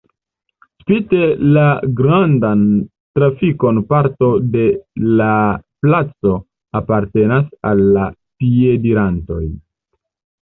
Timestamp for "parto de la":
3.91-5.29